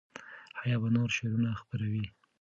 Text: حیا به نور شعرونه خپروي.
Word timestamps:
حیا 0.59 0.77
به 0.81 0.89
نور 0.95 1.09
شعرونه 1.17 1.49
خپروي. 1.61 2.05